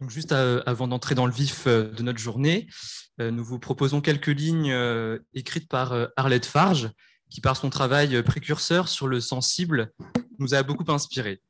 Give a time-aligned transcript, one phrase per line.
[0.00, 2.68] Donc juste avant d'entrer dans le vif de notre journée,
[3.18, 4.74] nous vous proposons quelques lignes
[5.34, 6.90] écrites par Arlette Farge,
[7.30, 9.92] qui par son travail précurseur sur le sensible
[10.38, 11.42] nous a beaucoup inspiré.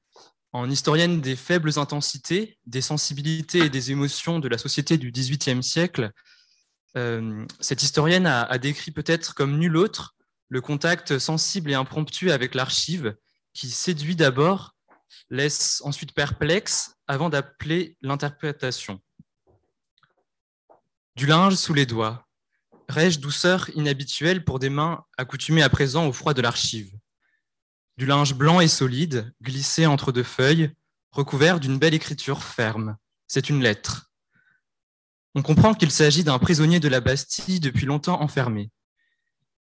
[0.52, 5.62] En historienne des faibles intensités, des sensibilités et des émotions de la société du XVIIIe
[5.62, 6.10] siècle,
[6.96, 10.16] euh, cette historienne a, décrit peut-être comme nul autre
[10.48, 13.14] le contact sensible et impromptu avec l'archive
[13.54, 14.74] qui séduit d'abord,
[15.28, 19.00] laisse ensuite perplexe avant d'appeler l'interprétation.
[21.16, 22.26] Du linge sous les doigts,
[22.88, 26.92] rêche douceur inhabituelle pour des mains accoutumées à présent au froid de l'archive.
[27.96, 30.72] Du linge blanc et solide, glissé entre deux feuilles,
[31.12, 32.96] recouvert d'une belle écriture ferme.
[33.26, 34.10] C'est une lettre.
[35.34, 38.70] On comprend qu'il s'agit d'un prisonnier de la Bastille depuis longtemps enfermé.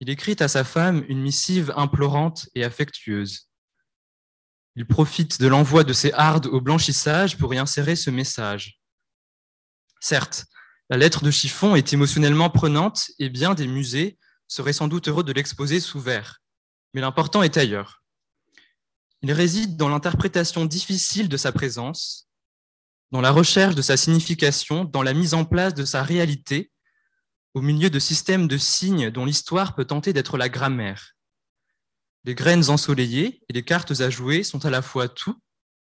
[0.00, 3.48] Il écrit à sa femme une missive implorante et affectueuse.
[4.76, 8.78] Il profite de l'envoi de ses hardes au blanchissage pour y insérer ce message.
[10.00, 10.44] Certes,
[10.90, 14.18] la lettre de chiffon est émotionnellement prenante et bien des musées
[14.48, 16.42] seraient sans doute heureux de l'exposer sous verre.
[16.92, 18.04] Mais l'important est ailleurs.
[19.22, 22.28] Il réside dans l'interprétation difficile de sa présence,
[23.10, 26.70] dans la recherche de sa signification, dans la mise en place de sa réalité,
[27.54, 31.15] au milieu de systèmes de signes dont l'histoire peut tenter d'être la grammaire.
[32.26, 35.40] Les graines ensoleillées et les cartes à jouer sont à la fois tout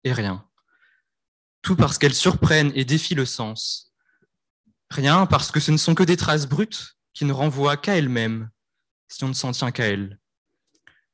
[0.04, 0.48] et rien.
[1.64, 3.92] Tout parce qu'elles surprennent et défient le sens.
[4.92, 8.52] Rien parce que ce ne sont que des traces brutes qui ne renvoient qu'à elles-mêmes,
[9.08, 10.20] si on ne s'en tient qu'à elles.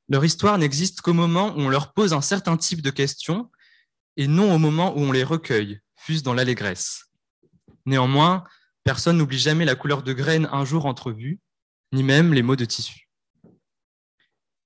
[0.09, 3.49] Leur histoire n'existe qu'au moment où on leur pose un certain type de questions
[4.17, 7.05] et non au moment où on les recueille, fusent dans l'allégresse.
[7.85, 8.43] Néanmoins,
[8.83, 11.39] personne n'oublie jamais la couleur de graine un jour entrevue,
[11.93, 13.03] ni même les mots de tissu.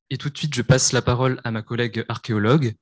[0.09, 2.73] Et tout de suite, je passe la parole à ma collègue archéologue,